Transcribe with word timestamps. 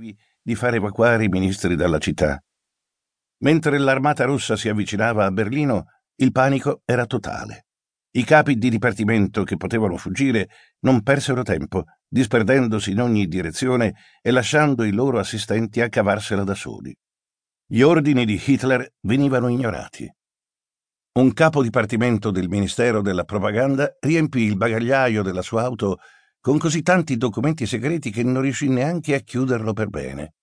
tentativi 0.00 0.16
di 0.42 0.54
far 0.54 0.74
evacuare 0.74 1.24
i 1.24 1.28
ministri 1.28 1.76
dalla 1.76 1.98
città. 1.98 2.42
Mentre 3.42 3.78
l'armata 3.78 4.24
russa 4.24 4.56
si 4.56 4.68
avvicinava 4.68 5.26
a 5.26 5.30
Berlino, 5.30 5.84
il 6.16 6.32
panico 6.32 6.82
era 6.84 7.06
totale. 7.06 7.66
I 8.12 8.24
capi 8.24 8.56
di 8.56 8.70
dipartimento 8.70 9.44
che 9.44 9.56
potevano 9.56 9.96
fuggire 9.96 10.48
non 10.80 11.02
persero 11.02 11.42
tempo, 11.42 11.84
disperdendosi 12.08 12.90
in 12.90 13.00
ogni 13.00 13.26
direzione 13.26 13.94
e 14.20 14.30
lasciando 14.32 14.82
i 14.82 14.90
loro 14.90 15.18
assistenti 15.18 15.80
a 15.80 15.88
cavarsela 15.88 16.42
da 16.42 16.54
soli. 16.54 16.94
Gli 17.66 17.82
ordini 17.82 18.24
di 18.24 18.40
Hitler 18.44 18.94
venivano 19.02 19.48
ignorati. 19.48 20.12
Un 21.12 21.32
capo 21.32 21.62
dipartimento 21.62 22.30
del 22.30 22.48
Ministero 22.48 23.00
della 23.00 23.24
Propaganda 23.24 23.96
riempì 24.00 24.42
il 24.42 24.56
bagagliaio 24.56 25.22
della 25.22 25.42
sua 25.42 25.62
auto 25.62 25.98
con 26.40 26.58
così 26.58 26.82
tanti 26.82 27.16
documenti 27.16 27.66
segreti 27.66 28.10
che 28.10 28.22
non 28.22 28.42
riuscì 28.42 28.68
neanche 28.68 29.14
a 29.14 29.20
chiuderlo 29.20 29.72
per 29.72 29.88
bene. 29.88 30.34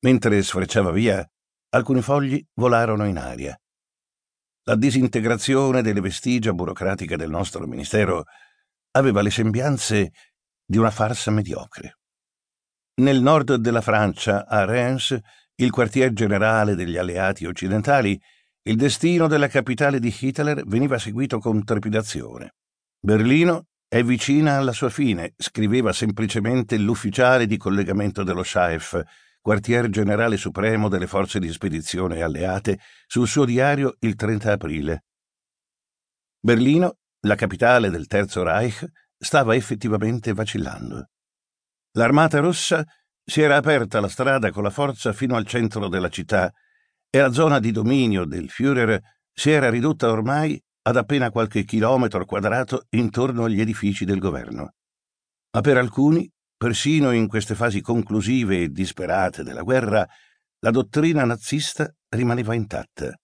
Mentre 0.00 0.42
sfrecciava 0.42 0.90
via, 0.90 1.26
alcuni 1.70 2.02
fogli 2.02 2.44
volarono 2.54 3.06
in 3.06 3.16
aria. 3.16 3.58
La 4.64 4.76
disintegrazione 4.76 5.80
delle 5.80 6.00
vestigia 6.00 6.52
burocratiche 6.52 7.16
del 7.16 7.30
nostro 7.30 7.66
Ministero 7.66 8.24
aveva 8.92 9.22
le 9.22 9.30
sembianze 9.30 10.12
di 10.64 10.76
una 10.76 10.90
farsa 10.90 11.30
mediocre. 11.30 11.98
Nel 12.96 13.22
nord 13.22 13.54
della 13.54 13.80
Francia, 13.80 14.46
a 14.46 14.64
Reims, 14.64 15.18
il 15.54 15.70
quartier 15.70 16.12
generale 16.12 16.74
degli 16.74 16.96
alleati 16.96 17.46
occidentali, 17.46 18.20
il 18.62 18.76
destino 18.76 19.26
della 19.26 19.48
capitale 19.48 19.98
di 19.98 20.14
Hitler 20.16 20.64
veniva 20.66 20.98
seguito 20.98 21.38
con 21.38 21.64
trepidazione. 21.64 22.56
Berlino 23.00 23.68
è 23.88 24.02
vicina 24.02 24.58
alla 24.58 24.72
sua 24.72 24.90
fine, 24.90 25.32
scriveva 25.38 25.94
semplicemente 25.94 26.76
l'ufficiale 26.76 27.46
di 27.46 27.56
collegamento 27.56 28.22
dello 28.22 28.42
Schaef, 28.42 29.02
quartier 29.40 29.88
generale 29.88 30.36
supremo 30.36 30.88
delle 30.88 31.06
forze 31.06 31.38
di 31.38 31.50
spedizione 31.50 32.20
alleate, 32.20 32.80
sul 33.06 33.26
suo 33.26 33.46
diario 33.46 33.96
il 34.00 34.14
30 34.14 34.52
aprile. 34.52 35.04
Berlino, 36.38 36.98
la 37.20 37.34
capitale 37.34 37.88
del 37.88 38.06
Terzo 38.06 38.42
Reich, 38.42 38.84
stava 39.16 39.54
effettivamente 39.54 40.34
vacillando. 40.34 41.08
L'armata 41.92 42.40
rossa 42.40 42.84
si 43.24 43.40
era 43.40 43.56
aperta 43.56 44.00
la 44.00 44.08
strada 44.08 44.50
con 44.50 44.64
la 44.64 44.70
forza 44.70 45.14
fino 45.14 45.34
al 45.34 45.46
centro 45.46 45.88
della 45.88 46.10
città 46.10 46.52
e 47.08 47.18
la 47.18 47.32
zona 47.32 47.58
di 47.58 47.72
dominio 47.72 48.26
del 48.26 48.50
Führer 48.50 49.00
si 49.32 49.50
era 49.50 49.70
ridotta 49.70 50.10
ormai 50.10 50.62
ad 50.88 50.96
appena 50.96 51.30
qualche 51.30 51.64
chilometro 51.64 52.24
quadrato 52.24 52.86
intorno 52.90 53.44
agli 53.44 53.60
edifici 53.60 54.04
del 54.04 54.18
governo. 54.18 54.72
Ma 55.52 55.60
per 55.60 55.76
alcuni 55.76 56.30
Persino 56.58 57.12
in 57.12 57.28
queste 57.28 57.54
fasi 57.54 57.80
conclusive 57.80 58.62
e 58.62 58.68
disperate 58.70 59.44
della 59.44 59.62
guerra, 59.62 60.04
la 60.58 60.72
dottrina 60.72 61.24
nazista 61.24 61.88
rimaneva 62.08 62.52
intatta. 62.52 63.16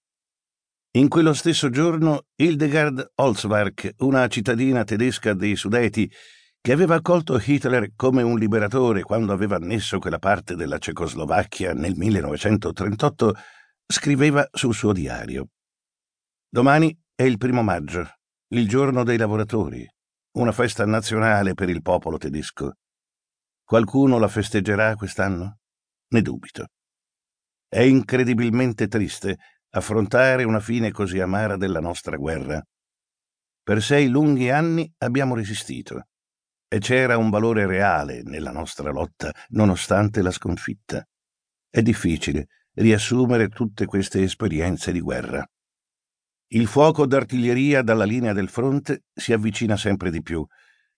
In 0.92 1.08
quello 1.08 1.32
stesso 1.32 1.68
giorno, 1.68 2.26
Hildegard 2.36 3.10
Holzwerk, 3.16 3.94
una 3.98 4.28
cittadina 4.28 4.84
tedesca 4.84 5.34
dei 5.34 5.56
Sudeti, 5.56 6.08
che 6.60 6.70
aveva 6.70 6.94
accolto 6.94 7.42
Hitler 7.44 7.90
come 7.96 8.22
un 8.22 8.38
liberatore 8.38 9.02
quando 9.02 9.32
aveva 9.32 9.56
annesso 9.56 9.98
quella 9.98 10.20
parte 10.20 10.54
della 10.54 10.78
Cecoslovacchia 10.78 11.72
nel 11.72 11.96
1938, 11.96 13.34
scriveva 13.84 14.48
sul 14.52 14.74
suo 14.74 14.92
diario. 14.92 15.48
Domani 16.48 16.96
è 17.16 17.22
il 17.22 17.38
primo 17.38 17.62
maggio, 17.62 18.04
il 18.48 18.66
giorno 18.66 19.04
dei 19.04 19.16
lavoratori, 19.16 19.88
una 20.32 20.50
festa 20.50 20.84
nazionale 20.84 21.54
per 21.54 21.68
il 21.68 21.80
popolo 21.80 22.18
tedesco. 22.18 22.72
Qualcuno 23.62 24.18
la 24.18 24.26
festeggerà 24.26 24.96
quest'anno? 24.96 25.58
Ne 26.08 26.22
dubito. 26.22 26.66
È 27.68 27.78
incredibilmente 27.80 28.88
triste 28.88 29.38
affrontare 29.70 30.42
una 30.42 30.58
fine 30.58 30.90
così 30.90 31.20
amara 31.20 31.56
della 31.56 31.78
nostra 31.78 32.16
guerra. 32.16 32.60
Per 33.62 33.80
sei 33.80 34.08
lunghi 34.08 34.50
anni 34.50 34.92
abbiamo 34.98 35.36
resistito 35.36 36.08
e 36.66 36.78
c'era 36.80 37.16
un 37.16 37.30
valore 37.30 37.64
reale 37.64 38.22
nella 38.24 38.50
nostra 38.50 38.90
lotta, 38.90 39.32
nonostante 39.50 40.20
la 40.20 40.32
sconfitta. 40.32 41.06
È 41.70 41.80
difficile 41.80 42.48
riassumere 42.72 43.48
tutte 43.48 43.86
queste 43.86 44.20
esperienze 44.20 44.90
di 44.90 45.00
guerra. 45.00 45.48
Il 46.54 46.66
fuoco 46.66 47.06
d'artiglieria 47.06 47.82
dalla 47.82 48.04
linea 48.04 48.32
del 48.32 48.48
fronte 48.48 49.04
si 49.12 49.32
avvicina 49.32 49.76
sempre 49.76 50.10
di 50.10 50.22
più 50.22 50.46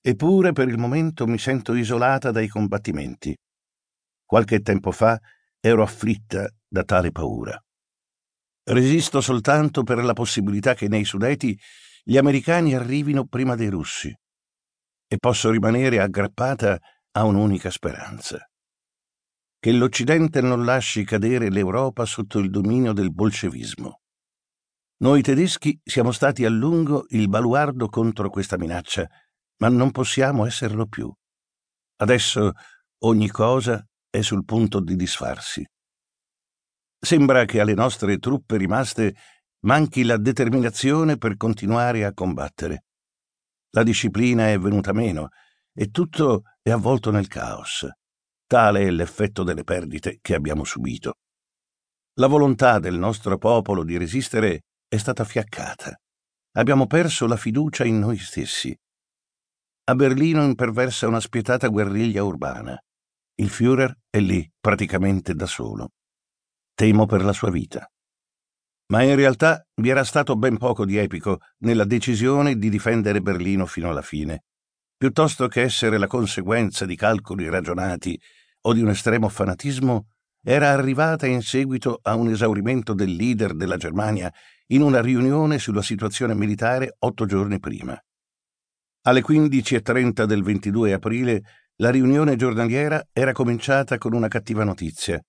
Eppure 0.07 0.53
per 0.53 0.69
il 0.69 0.79
momento 0.79 1.27
mi 1.27 1.37
sento 1.37 1.75
isolata 1.75 2.31
dai 2.31 2.47
combattimenti. 2.47 3.37
Qualche 4.25 4.61
tempo 4.61 4.93
fa 4.93 5.21
ero 5.59 5.83
afflitta 5.83 6.49
da 6.65 6.85
tale 6.85 7.11
paura. 7.11 7.61
Resisto 8.69 9.21
soltanto 9.21 9.83
per 9.83 10.05
la 10.05 10.13
possibilità 10.13 10.75
che 10.75 10.87
nei 10.87 11.05
Sudeti 11.05 11.59
gli 12.05 12.17
americani 12.17 12.73
arrivino 12.77 13.27
prima 13.27 13.57
dei 13.57 13.69
russi 13.69 14.17
e 15.09 15.17
posso 15.19 15.51
rimanere 15.51 15.99
aggrappata 15.99 16.79
a 17.11 17.25
un'unica 17.25 17.71
speranza. 17.71 18.49
Che 19.59 19.73
l'Occidente 19.73 20.41
non 20.41 20.65
lasci 20.65 21.03
cadere 21.03 21.51
l'Europa 21.51 22.05
sotto 22.05 22.39
il 22.39 22.49
dominio 22.49 22.93
del 22.93 23.13
bolscevismo. 23.13 24.03
Noi 24.99 25.23
tedeschi 25.23 25.79
siamo 25.85 26.11
stati 26.11 26.45
a 26.45 26.51
lungo 26.51 27.05
il 27.09 27.29
baluardo 27.29 27.89
contro 27.89 28.31
questa 28.31 28.57
minaccia 28.57 29.07
ma 29.59 29.69
non 29.69 29.91
possiamo 29.91 30.47
esserlo 30.47 30.87
più. 30.87 31.13
Adesso 31.97 32.53
ogni 33.05 33.29
cosa 33.29 33.85
è 34.11 34.21
sul 34.21 34.45
punto 34.45 34.81
di 34.81 34.97
disfarsi. 34.97 35.65
Sembra 36.99 37.45
che 37.45 37.61
alle 37.61 37.75
nostre 37.75 38.19
truppe 38.19 38.57
rimaste 38.57 39.15
manchi 39.61 40.05
la 40.05 40.17
determinazione 40.17 41.17
per 41.17 41.37
continuare 41.37 42.05
a 42.05 42.13
combattere. 42.13 42.85
La 43.71 43.83
disciplina 43.83 44.49
è 44.49 44.59
venuta 44.59 44.93
meno 44.93 45.29
e 45.73 45.89
tutto 45.89 46.43
è 46.63 46.71
avvolto 46.71 47.11
nel 47.11 47.29
caos. 47.29 47.87
Tale 48.47 48.83
è 48.83 48.91
l'effetto 48.91 49.43
delle 49.43 49.65
perdite 49.65 50.19
che 50.21 50.35
abbiamo 50.35 50.65
subito. 50.65 51.19
La 52.15 52.29
volontà 52.29 52.79
del 52.79 52.97
nostro 52.99 53.37
popolo 53.37 53.85
di 53.85 53.99
resistere 53.99 54.66
è 54.89 54.97
stata 54.97 55.25
fiaccata. 55.25 55.99
Abbiamo 56.53 56.87
perso 56.87 57.27
la 57.27 57.37
fiducia 57.37 57.85
in 57.85 57.99
noi 57.99 58.19
stessi. 58.19 58.77
A 59.89 59.95
Berlino 59.95 60.43
imperversa 60.43 61.07
una 61.07 61.21
spietata 61.21 61.69
guerriglia 61.69 62.23
urbana. 62.23 62.79
Il 63.37 63.49
Führer 63.49 63.93
è 64.09 64.19
lì, 64.19 64.49
praticamente 64.59 65.35
da 65.35 65.47
solo. 65.47 65.91
Temo 66.75 67.07
per 67.07 67.25
la 67.25 67.33
sua 67.33 67.51
vita. 67.51 67.87
Ma 68.89 69.03
in 69.03 69.17
realtà 69.17 69.67
vi 69.75 69.89
era 69.89 70.05
stato 70.05 70.37
ben 70.37 70.59
poco 70.59 70.85
di 70.85 70.97
epico 70.97 71.41
nella 71.59 71.85
decisione 71.85 72.57
di 72.57 72.69
difendere 72.69 73.21
Berlino 73.21 73.67
fino 73.67 73.91
alla 73.91 74.03
fine. 74.03 74.45
Piuttosto 74.97 75.49
che 75.49 75.63
essere 75.63 75.99
la 75.99 76.07
conseguenza 76.07 76.87
di 76.87 76.97
calcoli 76.97 77.49
ragionati 77.49 78.19
o 78.63 78.73
di 78.73 78.81
un 78.81 78.89
estremo 78.89 79.29
fanatismo, 79.29 80.07
era 80.49 80.71
arrivata 80.71 81.27
in 81.27 81.43
seguito 81.43 81.99
a 82.03 82.15
un 82.15 82.29
esaurimento 82.29 82.95
del 82.95 83.17
leader 83.17 83.53
della 83.53 83.77
Germania 83.77 84.33
in 84.69 84.81
una 84.81 85.01
riunione 85.01 85.59
sulla 85.59 85.83
situazione 85.83 86.37
militare 86.37 86.95
otto 87.01 87.27
giorni 87.27 87.59
prima. 87.59 88.01
Alle 89.07 89.23
15.30 89.23 90.23
del 90.23 90.45
22 90.45 90.93
aprile 90.93 91.43
la 91.79 91.91
riunione 91.91 92.37
giornaliera 92.37 93.09
era 93.13 93.33
cominciata 93.33 93.99
con 93.99 94.13
una 94.13 94.29
cattiva 94.29 94.63
notizia. 94.63 95.21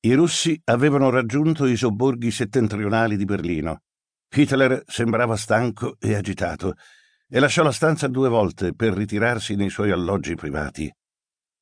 I 0.00 0.12
russi 0.12 0.60
avevano 0.64 1.08
raggiunto 1.08 1.64
i 1.64 1.74
sobborghi 1.74 2.30
settentrionali 2.30 3.16
di 3.16 3.24
Berlino. 3.24 3.80
Hitler 4.28 4.82
sembrava 4.86 5.36
stanco 5.36 5.96
e 5.98 6.14
agitato 6.14 6.74
e 7.26 7.40
lasciò 7.40 7.62
la 7.62 7.72
stanza 7.72 8.08
due 8.08 8.28
volte 8.28 8.74
per 8.74 8.92
ritirarsi 8.92 9.54
nei 9.54 9.70
suoi 9.70 9.90
alloggi 9.90 10.34
privati. 10.34 10.92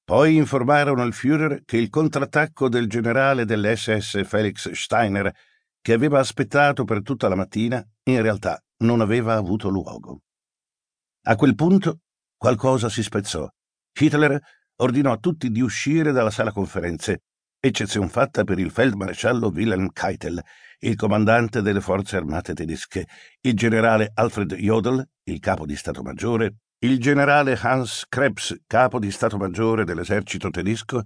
Poi 0.04 0.36
informarono 0.36 1.00
al 1.00 1.14
Führer 1.14 1.62
che 1.64 1.78
il 1.78 1.88
contrattacco 1.88 2.68
del 2.68 2.88
generale 2.88 3.46
dell'SS 3.46 4.22
Felix 4.26 4.70
Steiner, 4.72 5.32
che 5.80 5.94
aveva 5.94 6.18
aspettato 6.18 6.84
per 6.84 7.02
tutta 7.02 7.26
la 7.26 7.34
mattina, 7.34 7.82
in 8.04 8.20
realtà 8.20 8.62
non 8.82 9.00
aveva 9.00 9.34
avuto 9.34 9.70
luogo. 9.70 10.20
A 11.22 11.36
quel 11.36 11.54
punto 11.54 12.00
qualcosa 12.36 12.90
si 12.90 13.02
spezzò. 13.02 13.48
Hitler 13.98 14.38
ordinò 14.76 15.10
a 15.12 15.16
tutti 15.16 15.50
di 15.50 15.62
uscire 15.62 16.12
dalla 16.12 16.30
sala 16.30 16.52
conferenze, 16.52 17.22
eccezione 17.58 18.08
fatta 18.08 18.44
per 18.44 18.58
il 18.58 18.70
feldmaresciallo 18.70 19.48
Wilhelm 19.48 19.88
Keitel, 19.90 20.38
il 20.80 20.96
comandante 20.96 21.62
delle 21.62 21.80
forze 21.80 22.16
armate 22.16 22.52
tedesche, 22.52 23.06
il 23.40 23.54
generale 23.54 24.10
Alfred 24.12 24.52
Jodl, 24.52 25.02
il 25.22 25.40
capo 25.40 25.64
di 25.64 25.76
Stato 25.76 26.02
Maggiore, 26.02 26.56
il 26.84 27.00
generale 27.00 27.58
Hans 27.58 28.04
Krebs, 28.10 28.60
capo 28.66 28.98
di 28.98 29.10
Stato 29.10 29.38
Maggiore 29.38 29.84
dell'esercito 29.84 30.50
tedesco, 30.50 31.00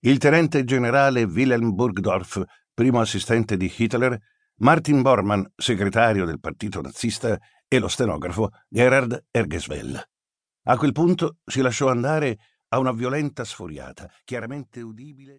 il 0.00 0.18
tenente 0.18 0.64
generale 0.64 1.22
Wilhelm 1.22 1.72
Burgdorf, 1.72 2.42
primo 2.74 2.98
assistente 2.98 3.56
di 3.56 3.72
Hitler, 3.74 4.18
Martin 4.56 5.02
Bormann, 5.02 5.44
segretario 5.54 6.24
del 6.24 6.40
partito 6.40 6.80
nazista, 6.80 7.38
e 7.68 7.78
lo 7.78 7.86
stenografo 7.86 8.50
Gerhard 8.68 9.26
Ergeswell. 9.30 10.02
A 10.64 10.76
quel 10.76 10.90
punto 10.90 11.36
si 11.44 11.60
lasciò 11.60 11.88
andare 11.90 12.36
a 12.70 12.80
una 12.80 12.92
violenta 12.92 13.44
sfuriata, 13.44 14.10
chiaramente 14.24 14.80
udibile 14.80 15.38